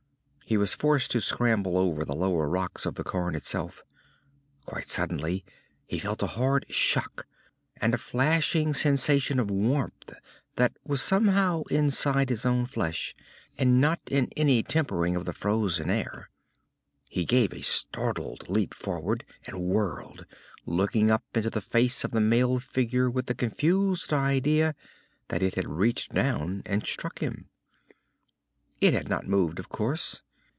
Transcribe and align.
He 0.43 0.57
was 0.57 0.73
forced 0.73 1.11
to 1.11 1.21
scramble 1.21 1.77
over 1.77 2.03
the 2.03 2.13
lower 2.13 2.45
rocks 2.49 2.85
of 2.85 2.95
the 2.95 3.05
cairn 3.05 3.35
itself. 3.35 3.83
Quite 4.65 4.89
suddenly 4.89 5.45
he 5.87 5.97
felt 5.97 6.21
a 6.21 6.27
hard 6.27 6.65
shock, 6.69 7.25
and 7.77 7.93
a 7.93 7.97
flashing 7.97 8.73
sensation 8.73 9.39
of 9.39 9.49
warmth 9.49 10.11
that 10.57 10.73
was 10.83 11.01
somehow 11.01 11.63
inside 11.71 12.27
his 12.27 12.45
own 12.45 12.65
flesh, 12.65 13.15
and 13.57 13.79
not 13.79 14.01
in 14.09 14.27
any 14.35 14.61
tempering 14.61 15.15
of 15.15 15.23
the 15.23 15.31
frozen 15.31 15.89
air. 15.89 16.29
He 17.07 17.23
gave 17.23 17.53
a 17.53 17.61
startled 17.61 18.49
leap 18.49 18.73
forward, 18.73 19.23
and 19.47 19.69
whirled, 19.69 20.25
looking 20.65 21.09
up 21.09 21.23
into 21.33 21.49
the 21.49 21.61
face 21.61 22.03
of 22.03 22.11
the 22.11 22.19
mailed 22.19 22.63
figure 22.65 23.09
with 23.09 23.27
the 23.27 23.35
confused 23.35 24.11
idea 24.11 24.75
that 25.29 25.41
it 25.41 25.55
had 25.55 25.69
reached 25.69 26.13
down 26.13 26.61
and 26.65 26.85
struck 26.85 27.19
him. 27.19 27.47
It 28.81 28.93
had 28.93 29.07
not 29.07 29.25
moved, 29.25 29.57
of 29.57 29.69
course. 29.69 30.21